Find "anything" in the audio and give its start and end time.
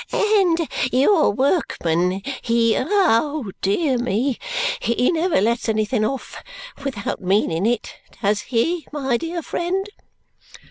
5.69-6.03